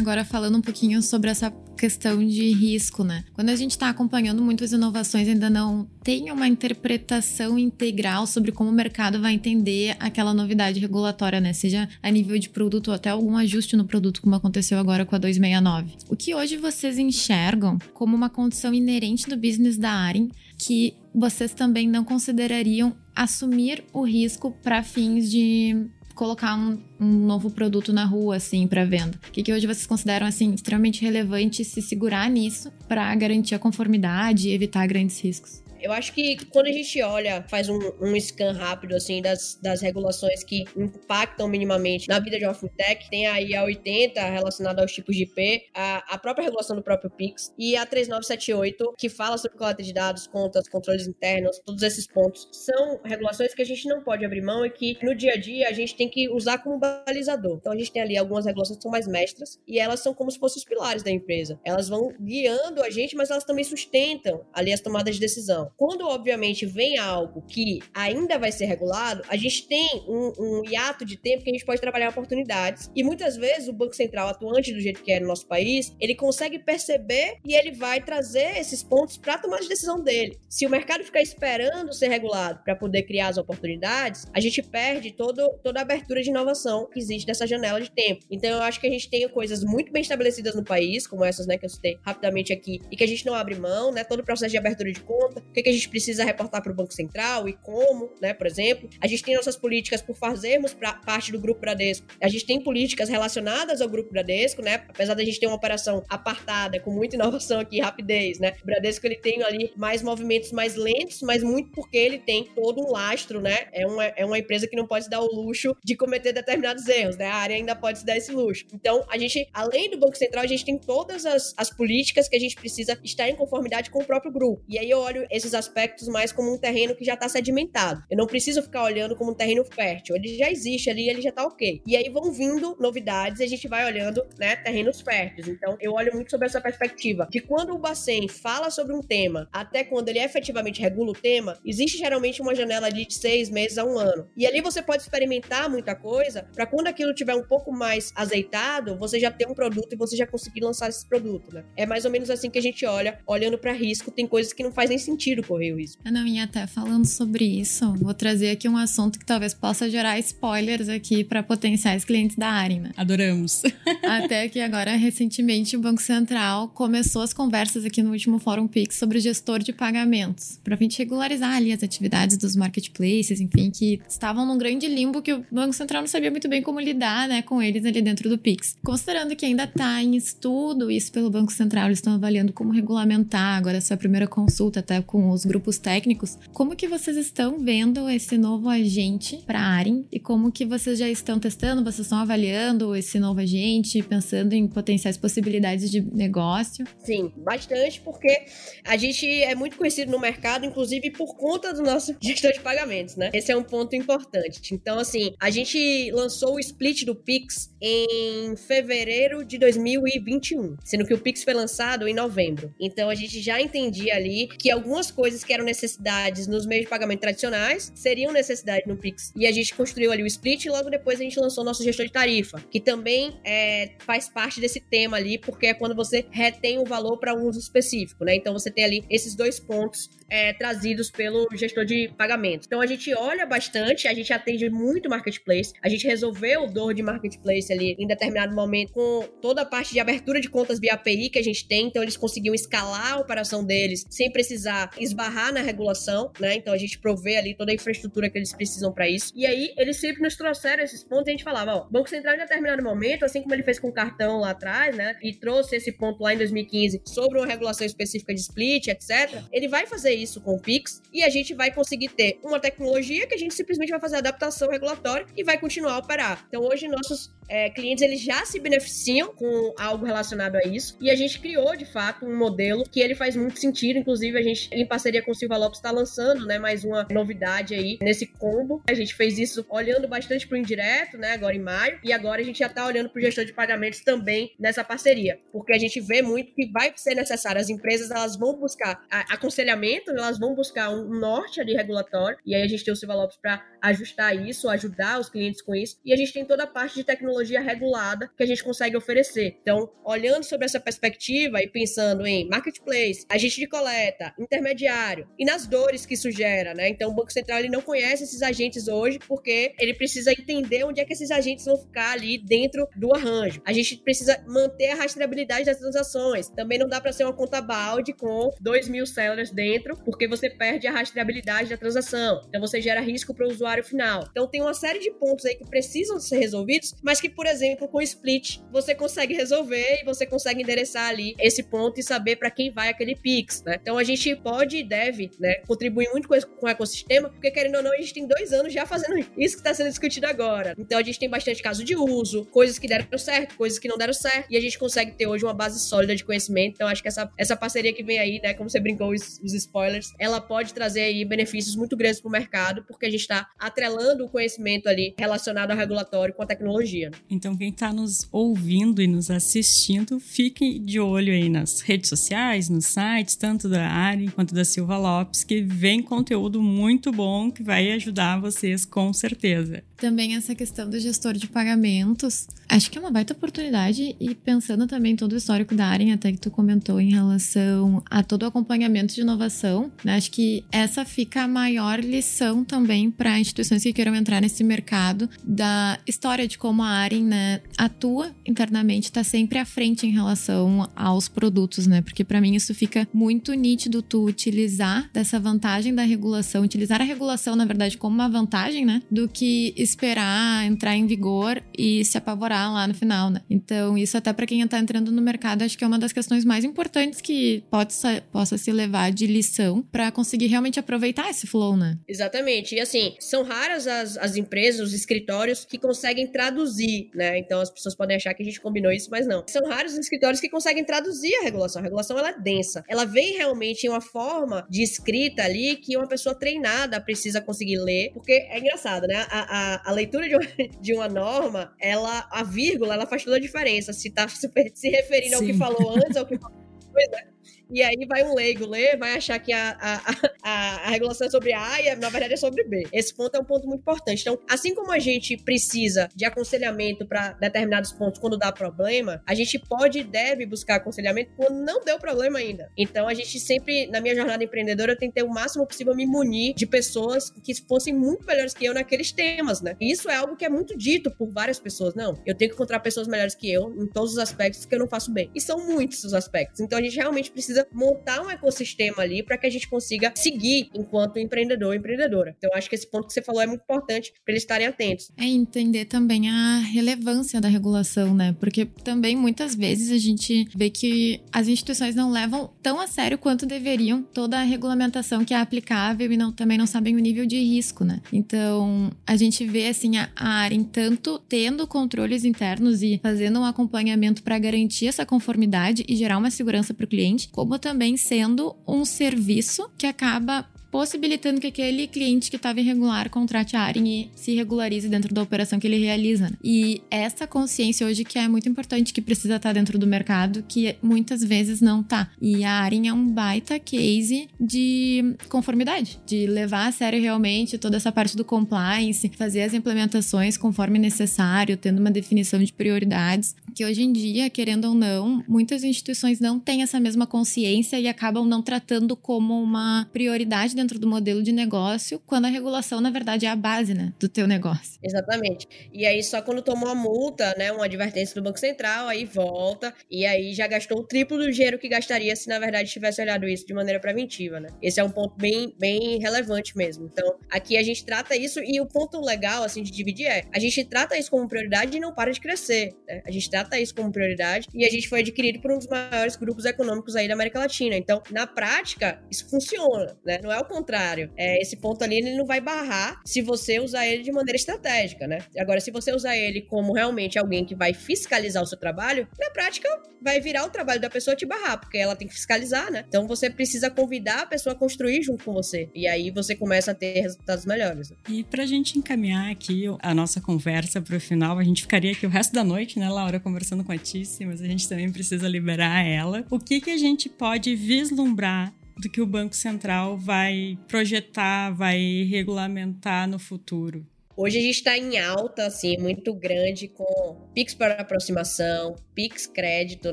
[0.00, 3.22] Agora falando um pouquinho sobre essa questão de risco, né?
[3.34, 8.70] Quando a gente está acompanhando muitas inovações, ainda não tem uma interpretação integral sobre como
[8.70, 11.52] o mercado vai entender aquela novidade regulatória, né?
[11.52, 15.14] Seja a nível de produto ou até algum ajuste no produto, como aconteceu agora com
[15.14, 15.92] a 269.
[16.08, 21.52] O que hoje vocês enxergam como uma condição inerente do business da Arin que vocês
[21.52, 28.04] também não considerariam assumir o risco para fins de colocar um, um, novo produto na
[28.04, 29.18] rua, assim, para venda?
[29.28, 33.58] O que, que hoje vocês consideram, assim, extremamente relevante se segurar nisso para garantir a
[33.58, 35.62] conformidade e evitar grandes riscos?
[35.82, 39.80] Eu acho que quando a gente olha, faz um, um scan rápido, assim, das, das
[39.80, 44.92] regulações que impactam minimamente na vida de uma fintech, tem aí a 80 relacionada aos
[44.92, 49.38] tipos de IP, a, a própria regulação do próprio Pix e a 3978, que fala
[49.38, 52.48] sobre coleta de dados, contas, controles internos, todos esses pontos.
[52.52, 55.68] São regulações que a gente não pode abrir mão e que no dia a dia
[55.68, 57.58] a gente tem que usar como balizador.
[57.60, 60.30] Então a gente tem ali algumas regulações que são mais mestras e elas são como
[60.30, 61.58] se fossem os pilares da empresa.
[61.64, 65.69] Elas vão guiando a gente, mas elas também sustentam ali as tomadas de decisão.
[65.76, 71.04] Quando, obviamente, vem algo que ainda vai ser regulado, a gente tem um, um hiato
[71.04, 72.90] de tempo que a gente pode trabalhar oportunidades.
[72.94, 76.14] E muitas vezes o Banco Central, atuante do jeito que é no nosso país, ele
[76.14, 80.38] consegue perceber e ele vai trazer esses pontos para tomar a decisão dele.
[80.48, 85.12] Se o mercado ficar esperando ser regulado para poder criar as oportunidades, a gente perde
[85.12, 88.24] todo, toda a abertura de inovação que existe nessa janela de tempo.
[88.30, 91.46] Então, eu acho que a gente tem coisas muito bem estabelecidas no país, como essas
[91.46, 94.04] né, que eu citei rapidamente aqui, e que a gente não abre mão, né?
[94.04, 96.72] Todo o processo de abertura de conta, o que, que a gente precisa reportar para
[96.72, 98.88] o Banco Central e como, né, por exemplo.
[99.00, 102.06] A gente tem nossas políticas por fazermos pra, parte do Grupo Bradesco.
[102.20, 104.84] A gente tem políticas relacionadas ao Grupo Bradesco, né?
[104.88, 108.54] Apesar da gente ter uma operação apartada, com muita inovação aqui, rapidez, né?
[108.62, 112.80] O Bradesco, ele tem ali mais movimentos mais lentos, mas muito porque ele tem todo
[112.80, 113.68] um lastro, né?
[113.72, 116.86] É uma, é uma empresa que não pode se dar o luxo de cometer determinados
[116.88, 117.26] erros, né?
[117.26, 118.66] A área ainda pode se dar esse luxo.
[118.72, 122.36] Então, a gente, além do Banco Central, a gente tem todas as, as políticas que
[122.36, 124.62] a gente precisa estar em conformidade com o próprio grupo.
[124.68, 128.02] E aí eu olho esses aspectos mais como um terreno que já está sedimentado.
[128.10, 130.16] Eu não preciso ficar olhando como um terreno fértil.
[130.16, 131.82] Ele já existe ali, ele já está ok.
[131.86, 135.48] E aí vão vindo novidades e a gente vai olhando, né, terrenos férteis.
[135.48, 139.48] Então, eu olho muito sobre essa perspectiva de quando o Bacen fala sobre um tema
[139.52, 143.84] até quando ele efetivamente regula o tema, existe geralmente uma janela de seis meses a
[143.84, 144.28] um ano.
[144.36, 148.96] E ali você pode experimentar muita coisa para quando aquilo tiver um pouco mais azeitado,
[148.96, 151.64] você já ter um produto e você já conseguir lançar esse produto, né?
[151.76, 154.62] É mais ou menos assim que a gente olha, olhando para risco, tem coisas que
[154.62, 156.00] não faz nem sentido correr o risco.
[156.04, 160.18] Não, e até falando sobre isso, vou trazer aqui um assunto que talvez possa gerar
[160.18, 162.90] spoilers aqui para potenciais clientes da Arin, né?
[162.96, 163.62] Adoramos.
[164.02, 168.96] Até que agora, recentemente, o Banco Central começou as conversas aqui no último Fórum Pix
[168.96, 173.70] sobre o gestor de pagamentos, para a gente regularizar ali as atividades dos marketplaces, enfim,
[173.70, 177.28] que estavam num grande limbo que o Banco Central não sabia muito bem como lidar,
[177.28, 178.76] né, com eles ali dentro do Pix.
[178.84, 183.58] Considerando que ainda está em estudo isso pelo Banco Central, eles estão avaliando como regulamentar
[183.58, 186.38] agora essa primeira consulta até com os grupos técnicos.
[186.52, 190.98] Como que vocês estão vendo esse novo agente para a Arin e como que vocês
[190.98, 196.84] já estão testando, vocês estão avaliando esse novo agente, pensando em potenciais possibilidades de negócio?
[196.98, 198.44] Sim, bastante, porque
[198.84, 203.16] a gente é muito conhecido no mercado, inclusive por conta do nosso gestor de pagamentos,
[203.16, 203.30] né?
[203.32, 204.74] Esse é um ponto importante.
[204.74, 211.14] Então, assim, a gente lançou o split do Pix em fevereiro de 2021, sendo que
[211.14, 212.74] o Pix foi lançado em novembro.
[212.80, 216.90] Então, a gente já entendia ali que algumas coisas que eram necessidades nos meios de
[216.90, 219.32] pagamento tradicionais seriam necessidade no Pix.
[219.36, 221.82] E a gente construiu ali o split e logo depois a gente lançou o nosso
[221.82, 226.24] gestor de tarifa, que também é, faz parte desse tema ali, porque é quando você
[226.30, 228.34] retém o valor para um uso específico, né?
[228.34, 232.64] Então você tem ali esses dois pontos é, trazidos pelo gestor de pagamento.
[232.66, 237.02] Então a gente olha bastante, a gente atende muito marketplace, a gente resolveu dor de
[237.02, 241.30] marketplace ali em determinado momento com toda a parte de abertura de contas via API
[241.30, 245.60] que a gente tem, então eles conseguiam escalar a operação deles sem precisar esbarrar na
[245.60, 246.54] regulação, né?
[246.54, 249.32] Então a gente provê ali toda a infraestrutura que eles precisam para isso.
[249.34, 252.34] E aí eles sempre nos trouxeram esses pontos e a gente falava, ó, Banco Central
[252.34, 255.16] em determinado momento, assim como ele fez com o cartão lá atrás, né?
[255.22, 259.42] E trouxe esse ponto lá em 2015 sobre uma regulação específica de split, etc.
[259.52, 263.26] Ele vai fazer isso com o Pix e a gente vai conseguir ter uma tecnologia
[263.26, 266.44] que a gente simplesmente vai fazer adaptação regulatória e vai continuar a operar.
[266.48, 271.10] Então hoje nossos é, clientes eles já se beneficiam com algo relacionado a isso e
[271.10, 274.68] a gente criou de fato um modelo que ele faz muito sentido, inclusive a gente
[274.90, 278.82] parceria com o Silva Lopes, está lançando, né, mais uma novidade aí nesse combo.
[278.90, 282.44] A gente fez isso olhando bastante pro indireto, né, agora em maio, e agora a
[282.44, 286.22] gente já está olhando pro gestor de pagamentos também nessa parceria, porque a gente vê
[286.22, 287.60] muito que vai ser necessário.
[287.60, 289.00] As empresas, elas vão buscar
[289.30, 293.14] aconselhamento, elas vão buscar um norte ali regulatório, e aí a gente tem o Silva
[293.14, 296.66] Lopes para ajustar isso, ajudar os clientes com isso, e a gente tem toda a
[296.66, 299.56] parte de tecnologia regulada que a gente consegue oferecer.
[299.62, 305.66] Então, olhando sobre essa perspectiva e pensando em marketplace, agente de coleta, intermediário e nas
[305.66, 306.88] dores que isso gera, né?
[306.88, 311.00] Então, o Banco Central ele não conhece esses agentes hoje porque ele precisa entender onde
[311.00, 313.62] é que esses agentes vão ficar ali dentro do arranjo.
[313.64, 316.48] A gente precisa manter a rastreabilidade das transações.
[316.48, 320.50] Também não dá para ser uma conta balde com 2 mil sellers dentro, porque você
[320.50, 322.42] perde a rastreabilidade da transação.
[322.48, 324.26] Então, você gera risco para o usuário final.
[324.30, 327.88] Então, tem uma série de pontos aí que precisam ser resolvidos, mas que, por exemplo,
[327.88, 332.36] com o split, você consegue resolver e você consegue endereçar ali esse ponto e saber
[332.36, 333.78] para quem vai aquele Pix, né?
[333.80, 337.76] Então a gente pode e deve, né, contribuir muito com, com o ecossistema, porque querendo
[337.76, 340.74] ou não, a gente tem dois anos já fazendo isso que está sendo discutido agora.
[340.78, 343.98] Então a gente tem bastante caso de uso, coisas que deram certo, coisas que não
[343.98, 346.74] deram certo, e a gente consegue ter hoje uma base sólida de conhecimento.
[346.74, 349.52] Então acho que essa, essa parceria que vem aí, né, como você brincou os, os
[349.52, 353.48] spoilers, ela pode trazer aí benefícios muito grandes para o mercado, porque a gente está
[353.60, 357.10] atrelando o conhecimento ali relacionado ao regulatório com a tecnologia.
[357.28, 362.68] Então quem está nos ouvindo e nos assistindo, fique de olho aí nas redes sociais,
[362.68, 367.62] nos sites, tanto da Ari quanto da Silva Lopes, que vem conteúdo muito bom que
[367.62, 369.84] vai ajudar vocês com certeza.
[370.00, 374.86] Também essa questão do gestor de pagamentos, acho que é uma baita oportunidade e pensando
[374.86, 378.46] também todo o histórico da Aren, até que tu comentou em relação a todo o
[378.46, 380.16] acompanhamento de inovação, né?
[380.16, 385.28] acho que essa fica a maior lição também para instituições que queiram entrar nesse mercado
[385.44, 390.88] da história de como a Aren né, atua internamente, está sempre à frente em relação
[390.96, 392.00] aos produtos, né?
[392.00, 397.04] Porque para mim isso fica muito nítido tu utilizar dessa vantagem da regulação, utilizar a
[397.04, 399.02] regulação na verdade como uma vantagem, né?
[399.10, 403.42] Do que esperar entrar em vigor e se apavorar lá no final, né?
[403.48, 406.44] Então, isso até para quem está entrando no mercado, acho que é uma das questões
[406.44, 407.94] mais importantes que pode,
[408.32, 411.98] possa se levar de lição para conseguir realmente aproveitar esse flow, né?
[412.08, 412.74] Exatamente.
[412.74, 417.38] E assim, são raras as, as empresas, os escritórios que conseguem traduzir, né?
[417.38, 419.44] Então, as pessoas podem achar que a gente combinou isso, mas não.
[419.46, 421.80] São raros os escritórios que conseguem traduzir a regulação.
[421.80, 422.84] A regulação, ela é densa.
[422.88, 427.78] Ela vem realmente em uma forma de escrita ali que uma pessoa treinada precisa conseguir
[427.78, 429.26] ler, porque é engraçado, né?
[429.28, 430.44] A, a, a, leitura de uma,
[430.80, 433.92] de uma norma, ela, a vírgula, ela faz toda a diferença.
[433.92, 435.44] Se tá se, se referindo Sim.
[435.44, 437.30] ao que falou antes, ao que falou depois, né?
[437.70, 440.00] E aí vai um leigo ler, vai achar que a, a,
[440.42, 442.86] a, a regulação é sobre A e na verdade é sobre B.
[442.92, 444.20] Esse ponto é um ponto muito importante.
[444.22, 449.34] Então, assim como a gente precisa de aconselhamento para determinados pontos quando dá problema, a
[449.34, 452.70] gente pode e deve buscar aconselhamento quando não deu problema ainda.
[452.76, 456.54] Então, a gente sempre, na minha jornada empreendedora, eu tentei o máximo possível me munir
[456.54, 459.76] de pessoas que fossem muito melhores que eu naqueles temas, né?
[459.80, 461.94] E isso é algo que é muito dito por várias pessoas.
[461.94, 464.78] Não, eu tenho que encontrar pessoas melhores que eu em todos os aspectos que eu
[464.78, 465.30] não faço bem.
[465.34, 466.60] E são muitos os aspectos.
[466.60, 470.12] Então, a gente realmente precisa precisa montar um ecossistema ali para que a gente consiga
[470.14, 472.34] seguir enquanto empreendedor ou empreendedora.
[472.36, 475.10] Então, acho que esse ponto que você falou é muito importante para eles estarem atentos.
[475.16, 478.34] É entender também a relevância da regulação, né?
[478.38, 483.18] Porque também muitas vezes a gente vê que as instituições não levam tão a sério
[483.18, 487.26] quanto deveriam toda a regulamentação que é aplicável e não, também não sabem o nível
[487.26, 488.00] de risco, né?
[488.12, 493.44] Então, a gente vê assim a, a área tanto tendo controles internos e fazendo um
[493.44, 498.56] acompanhamento para garantir essa conformidade e gerar uma segurança para o cliente, como também sendo
[498.66, 504.10] um serviço que acaba possibilitando que aquele cliente que estava irregular contrate a Aren e
[504.14, 506.30] se regularize dentro da operação que ele realiza.
[506.30, 506.36] Né?
[506.42, 510.76] E essa consciência hoje que é muito importante, que precisa estar dentro do mercado, que
[510.82, 512.10] muitas vezes não tá.
[512.20, 517.76] E a Aren é um baita case de conformidade, de levar a sério realmente toda
[517.76, 523.64] essa parte do compliance, fazer as implementações conforme necessário, tendo uma definição de prioridades, que
[523.64, 528.26] hoje em dia, querendo ou não, muitas instituições não têm essa mesma consciência e acabam
[528.26, 533.26] não tratando como uma prioridade dentro do modelo de negócio, quando a regulação, na verdade,
[533.26, 534.78] é a base, né, do teu negócio.
[534.82, 535.48] Exatamente.
[535.72, 539.72] E aí, só quando tomou a multa, né, uma advertência do Banco Central, aí volta,
[539.90, 543.26] e aí já gastou o triplo do dinheiro que gastaria se, na verdade, tivesse olhado
[543.26, 544.48] isso de maneira preventiva, né?
[544.62, 546.84] Esse é um ponto bem, bem relevante mesmo.
[546.84, 550.38] Então, Aqui a gente trata isso e o ponto legal, assim, de dividir é, a
[550.38, 553.02] gente trata isso como prioridade e não para de crescer, né?
[553.06, 556.16] A gente trata isso como prioridade e a gente foi adquirido por um dos maiores
[556.16, 557.76] grupos econômicos aí da América Latina.
[557.76, 560.18] Então, na prática, isso funciona, né?
[560.22, 561.10] Não é o contrário.
[561.16, 565.06] É, esse ponto ali, ele não vai barrar se você usar ele de maneira estratégica,
[565.06, 565.18] né?
[565.38, 569.30] Agora, se você usar ele como realmente alguém que vai fiscalizar o seu trabalho, na
[569.30, 569.68] prática,
[570.02, 572.84] vai virar o trabalho da pessoa te barrar, porque ela tem que fiscalizar, né?
[572.88, 575.70] Então, você precisa convidar a pessoa a construir junto com você.
[575.74, 577.92] E aí, você começa a ter resultados melhores.
[578.08, 582.10] E pra gente encaminhar aqui a nossa conversa pro final, a gente ficaria aqui o
[582.10, 585.86] resto da noite, né, Laura, conversando com a Tice, mas a gente também precisa liberar
[585.86, 586.24] ela.
[586.30, 592.06] O que que a gente pode vislumbrar do que o Banco Central vai projetar, vai
[592.10, 593.86] regulamentar no futuro?
[594.16, 599.92] Hoje a gente está em alta, assim, muito grande com Pix para aproximação, Pix crédito,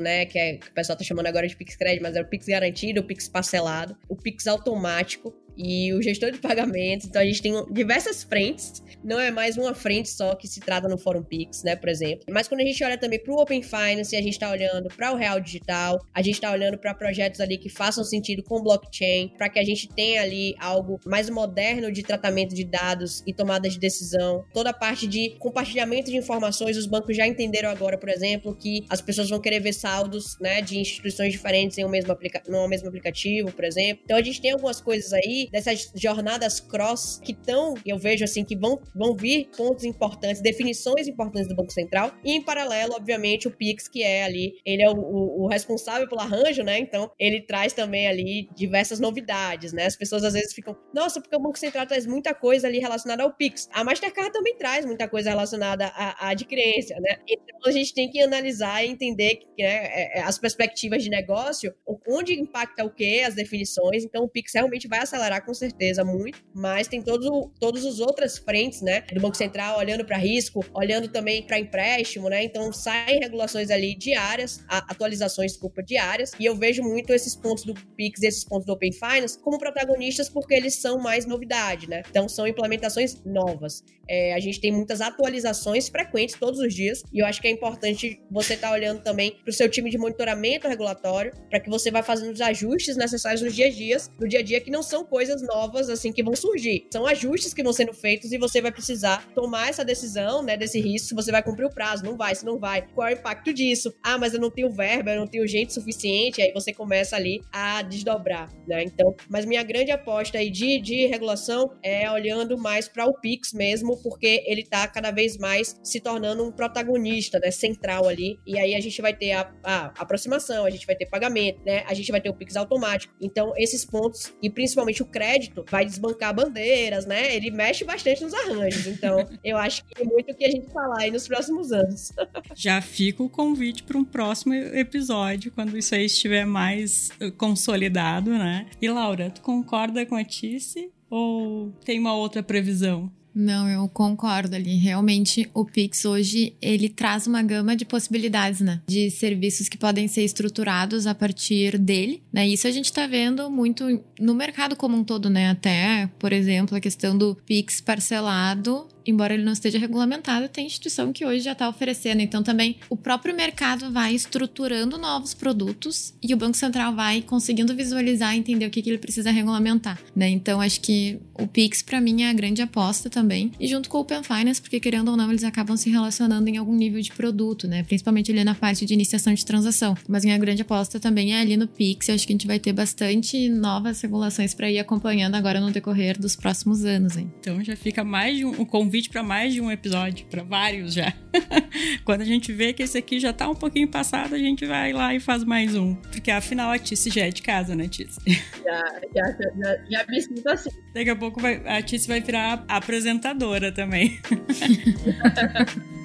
[0.00, 0.26] né?
[0.26, 2.46] Que, é, que o pessoal está chamando agora de Pix crédito, mas é o Pix
[2.46, 7.06] garantido, o Pix parcelado, o Pix automático e o gestor de pagamentos.
[7.06, 10.88] Então a gente tem diversas frentes, não é mais uma frente só que se trata
[10.88, 12.24] no Fórum Pix, né, por exemplo.
[12.30, 15.12] Mas quando a gente olha também para o Open Finance, a gente está olhando para
[15.12, 19.32] o Real Digital, a gente está olhando para projetos ali que façam sentido com blockchain,
[19.36, 23.68] para que a gente tenha ali algo mais moderno de tratamento de dados e tomada
[23.68, 24.44] de decisão.
[24.52, 28.84] Toda a parte de compartilhamento de informações, os bancos já entenderam agora, por exemplo, que
[28.88, 32.68] as pessoas vão querer ver saldos, né, de instituições diferentes em um mesmo, aplica no
[32.68, 34.02] mesmo aplicativo, por exemplo.
[34.04, 38.44] Então a gente tem algumas coisas aí dessas jornadas cross que estão, eu vejo assim,
[38.44, 42.12] que vão, vão vir pontos importantes, definições importantes do Banco Central.
[42.24, 46.08] E em paralelo, obviamente, o Pix, que é ali, ele é o, o, o responsável
[46.08, 46.78] pelo arranjo, né?
[46.78, 49.86] Então, ele traz também ali diversas novidades, né?
[49.86, 53.22] As pessoas às vezes ficam, nossa, porque o Banco Central traz muita coisa ali relacionada
[53.22, 53.68] ao Pix.
[53.72, 57.16] A Mastercard também traz muita coisa relacionada à, à adquirência, né?
[57.28, 61.74] Então, a gente tem que analisar e entender né, é, é, as perspectivas de negócio,
[62.06, 64.04] onde impacta o que, as definições.
[64.04, 67.28] Então, o Pix realmente vai acelerar com certeza muito, mas tem todos,
[67.60, 72.28] todos os outras frentes, né, do Banco Central olhando para risco, olhando também para empréstimo,
[72.28, 72.42] né?
[72.42, 77.74] Então saem regulações ali diárias, atualizações, desculpa, diárias, e eu vejo muito esses pontos do
[77.96, 82.02] Pix, esses pontos do Open Finance como protagonistas porque eles são mais novidade, né?
[82.10, 83.82] Então são implementações novas.
[84.10, 87.50] É, a gente tem muitas atualizações frequentes todos os dias, e eu acho que é
[87.50, 91.68] importante você estar tá olhando também para o seu time de monitoramento regulatório, para que
[91.68, 94.70] você vá fazendo os ajustes necessários nos dias a dias, no dia a dia que
[94.70, 96.86] não são coisas coisas novas, assim, que vão surgir.
[96.92, 100.78] São ajustes que vão sendo feitos e você vai precisar tomar essa decisão, né, desse
[100.80, 103.18] risco, se você vai cumprir o prazo, não vai, se não vai, qual é o
[103.18, 103.92] impacto disso?
[104.00, 107.42] Ah, mas eu não tenho verba, eu não tenho gente suficiente, aí você começa ali
[107.52, 108.84] a desdobrar, né?
[108.84, 113.52] Então, mas minha grande aposta aí de, de regulação é olhando mais para o Pix
[113.52, 118.56] mesmo, porque ele tá cada vez mais se tornando um protagonista, né, central ali, e
[118.56, 121.94] aí a gente vai ter a, a aproximação, a gente vai ter pagamento, né, a
[121.94, 123.12] gente vai ter o Pix automático.
[123.20, 127.34] Então, esses pontos, e principalmente o crédito, vai desbancar bandeiras, né?
[127.34, 128.86] Ele mexe bastante nos arranjos.
[128.86, 132.12] Então, eu acho que tem muito o que a gente falar aí nos próximos anos.
[132.54, 138.30] Já fica o convite para um próximo episódio, quando isso aí estiver mais eh, consolidado,
[138.30, 138.66] né?
[138.80, 143.10] E Laura, tu concorda com a Tice ou tem uma outra previsão?
[143.40, 144.74] Não, eu concordo ali.
[144.74, 148.80] Realmente, o Pix hoje ele traz uma gama de possibilidades, né?
[148.88, 152.48] De serviços que podem ser estruturados a partir dele, né?
[152.48, 155.50] Isso a gente está vendo muito no mercado como um todo, né?
[155.50, 161.12] Até, por exemplo, a questão do Pix parcelado embora ele não esteja regulamentado, tem instituição
[161.12, 162.20] que hoje já está oferecendo.
[162.20, 167.74] Então, também o próprio mercado vai estruturando novos produtos e o Banco Central vai conseguindo
[167.74, 169.98] visualizar e entender o que, que ele precisa regulamentar.
[170.14, 170.28] Né?
[170.28, 173.50] Então, acho que o Pix, para mim, é a grande aposta também.
[173.58, 176.58] E junto com o Open Finance, porque querendo ou não, eles acabam se relacionando em
[176.58, 177.82] algum nível de produto, né?
[177.82, 179.96] principalmente ali na parte de iniciação de transação.
[180.06, 182.08] Mas minha grande aposta também é ali no Pix.
[182.08, 185.70] Eu acho que a gente vai ter bastante novas regulações para ir acompanhando agora no
[185.70, 187.16] decorrer dos próximos anos.
[187.16, 187.32] Hein?
[187.40, 191.12] Então, já fica mais um convite convite para mais de um episódio, para vários já.
[192.04, 194.92] Quando a gente vê que esse aqui já tá um pouquinho passado, a gente vai
[194.92, 195.94] lá e faz mais um.
[195.94, 198.18] Porque afinal a Tice já é de casa, né, Tice?
[198.68, 198.84] Já,
[199.14, 199.24] já,
[199.56, 200.68] já, já me sinto assim.
[200.92, 204.20] Daqui a pouco vai, a Tice vai virar apresentadora também.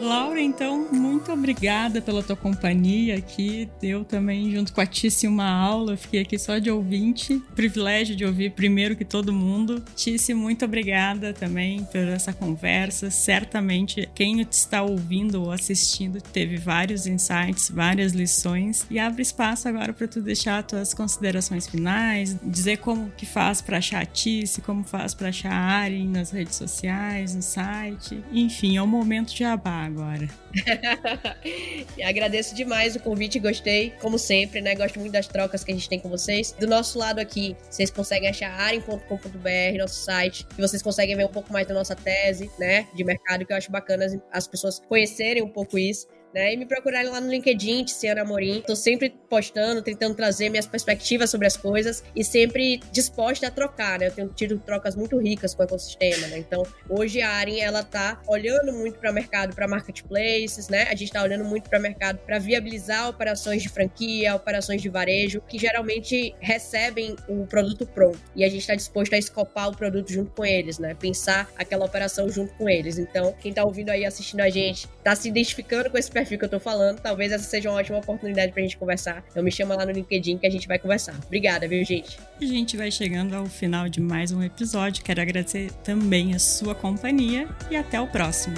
[0.00, 3.68] Laura, então, muito obrigada pela tua companhia aqui.
[3.82, 5.96] Eu também, junto com a Tice, uma aula.
[5.96, 7.42] Fiquei aqui só de ouvinte.
[7.54, 9.82] Privilégio de ouvir primeiro que todo mundo.
[9.94, 13.10] Tice, muito obrigada também por essa conversa.
[13.10, 18.86] Certamente, quem está ouvindo ou assistindo teve vários insights, várias lições.
[18.90, 23.78] E abre espaço agora para tu deixar tuas considerações finais, dizer como que faz para
[23.78, 28.22] achar a Tice, como faz para achar a Ari nas redes sociais, no site.
[28.32, 30.28] Enfim, é o momento de abar agora.
[32.04, 34.74] Agradeço demais o convite, gostei, como sempre, né?
[34.74, 36.52] Gosto muito das trocas que a gente tem com vocês.
[36.52, 41.32] Do nosso lado aqui, vocês conseguem achar aren.com.br, nosso site, e vocês conseguem ver um
[41.32, 44.80] pouco mais da nossa tese, né, de mercado, que eu acho bacana as, as pessoas
[44.80, 46.54] conhecerem um pouco isso né?
[46.54, 48.62] E me procurarem lá no LinkedIn, Tiziana Amorim.
[48.66, 53.98] Tô sempre postando, tentando trazer minhas perspectivas sobre as coisas e sempre disposta a trocar,
[53.98, 54.06] né?
[54.06, 56.38] Eu tenho tido trocas muito ricas com o ecossistema, né?
[56.38, 60.84] Então, hoje a Aren, ela tá olhando muito para o mercado, para marketplaces, né?
[60.90, 64.88] A gente tá olhando muito para o mercado para viabilizar operações de franquia, operações de
[64.88, 68.18] varejo, que geralmente recebem o produto pronto.
[68.34, 70.94] E a gente está disposto a escopar o produto junto com eles, né?
[70.94, 72.98] Pensar aquela operação junto com eles.
[72.98, 76.44] Então, quem tá ouvindo aí, assistindo a gente, tá se identificando com esse perfil que
[76.44, 79.24] eu tô falando, talvez essa seja uma ótima oportunidade pra gente conversar.
[79.30, 81.14] Então me chama lá no LinkedIn que a gente vai conversar.
[81.26, 82.18] Obrigada, viu, gente?
[82.40, 85.02] A gente vai chegando ao final de mais um episódio.
[85.04, 88.54] Quero agradecer também a sua companhia e até o próximo.